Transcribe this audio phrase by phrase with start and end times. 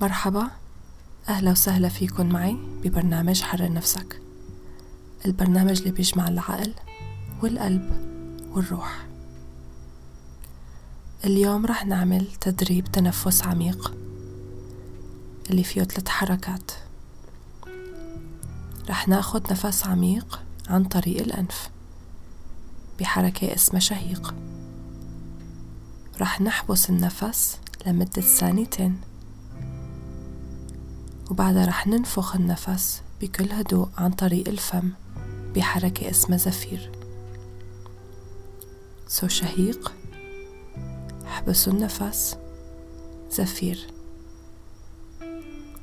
[0.00, 0.50] مرحبا.
[1.28, 4.20] أهلا وسهلا فيكن معي ببرنامج حرر نفسك.
[5.26, 6.74] البرنامج اللي بيجمع العقل
[7.42, 7.90] والقلب
[8.50, 9.06] والروح.
[11.24, 13.94] اليوم رح نعمل تدريب تنفس عميق
[15.50, 16.70] اللي فيه ثلاث حركات.
[18.88, 21.70] رح ناخد نفس عميق عن طريق الأنف
[23.00, 24.34] بحركة اسمها شهيق.
[26.20, 29.00] رح نحبس النفس لمدة ثانيتين.
[31.30, 34.90] وبعدها رح ننفخ النفس بكل هدوء عن طريق الفم
[35.54, 36.90] بحركة اسمها زفير.
[39.08, 39.92] سو شهيق
[41.26, 42.36] احبسوا النفس.
[43.30, 43.86] زفير.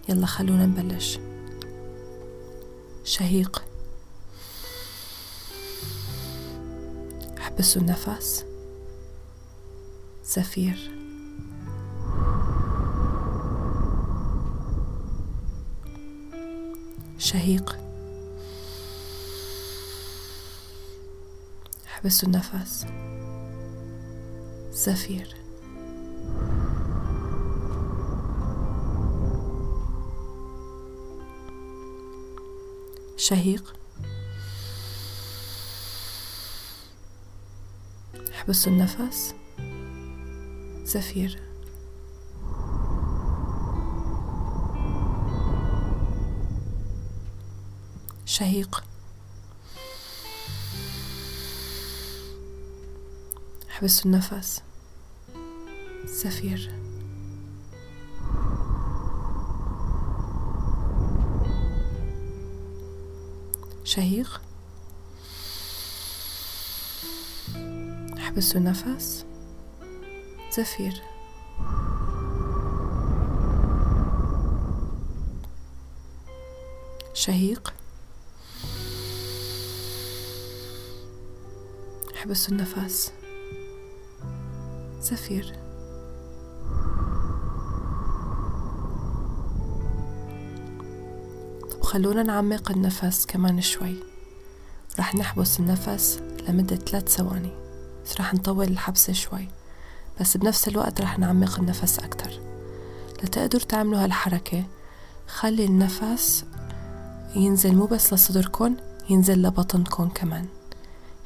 [0.09, 1.19] يلا خلونا نبلش.
[3.03, 3.65] شهيق.
[7.37, 8.45] احبسوا النفس.
[10.25, 11.04] زفير.
[17.17, 17.77] شهيق.
[21.85, 22.85] احبسوا النفس.
[24.71, 25.35] زفير.
[33.17, 33.75] شهيق.
[38.31, 39.33] احبسوا النفس.
[40.83, 41.54] زفير.
[48.35, 48.83] شهيق.
[53.69, 54.61] احبسوا النفس.
[56.05, 56.71] زفير
[63.83, 64.41] شهيق.
[68.17, 69.25] احبسوا النفس.
[70.51, 71.01] زفير
[77.13, 77.84] شهيق.
[82.25, 83.11] احبسوا النفس
[85.01, 85.53] زفير
[91.71, 93.95] طب خلونا نعمق النفس كمان شوي.
[94.99, 96.19] رح نحبس النفس
[96.49, 97.51] لمدة ثلاث ثواني.
[98.19, 99.47] رح نطول الحبسة شوي.
[100.21, 102.39] بس بنفس الوقت رح نعمق النفس أكتر.
[103.23, 104.63] لتقدروا تعملوا هالحركة
[105.27, 106.45] خلي النفس
[107.35, 108.75] ينزل مو بس لصدركن
[109.09, 110.54] ينزل لبطنكن كمان.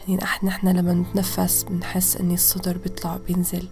[0.09, 3.67] يعني نحن لما نتنفس بنحس اني الصدر بيطلع بينزل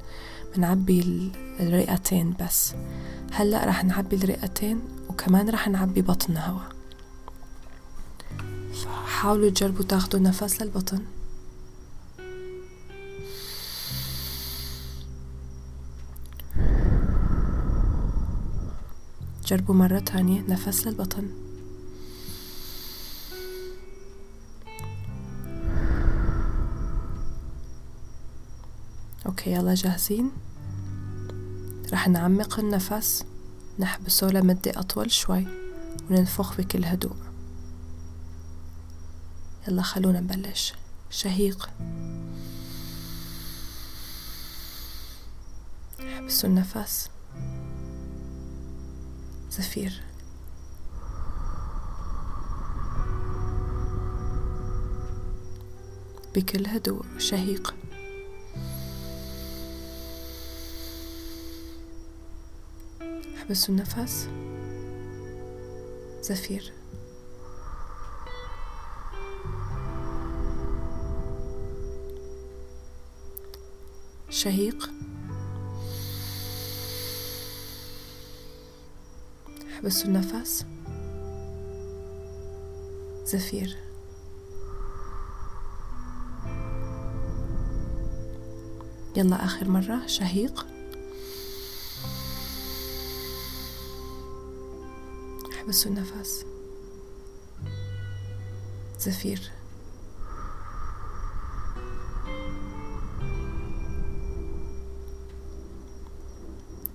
[0.55, 2.73] بنعبي الرئتين بس.
[3.31, 6.61] هلأ رح نعبي الرئتين وكمان رح نعبي بطننا هوا.
[8.73, 10.99] فحاولوا تجربوا تاخدوا نفس للبطن.
[19.45, 21.46] جربوا مرة تانية نفس للبطن.
[29.27, 30.31] أوكي يلا جاهزين؟
[31.93, 33.25] رح نعمق النفس
[33.79, 35.47] نحبسه لمدة أطول شوي
[36.09, 37.15] وننفخ بكل هدوء.
[39.67, 40.73] يلا خلونا نبلش.
[41.09, 41.69] شهيق.
[45.99, 47.09] احبسوا النفس.
[49.51, 50.01] زفير.
[56.35, 57.05] بكل هدوء.
[57.17, 57.75] شهيق.
[63.47, 64.29] احبسوا النفس.
[66.21, 66.73] زفير.
[74.29, 74.89] شهيق.
[79.73, 80.65] احبسوا النفس.
[83.25, 83.77] زفير.
[89.15, 90.07] يلا آخر مرة.
[90.07, 90.76] شهيق.
[95.67, 96.45] احبسوا النفس.
[98.99, 99.51] زفير.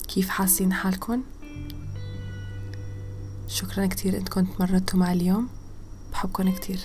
[0.08, 1.20] كيف حاسين حالكن؟
[3.48, 5.48] شكرا كتير انكم تمرتوا معي اليوم.
[6.12, 6.78] بحبكن كتير.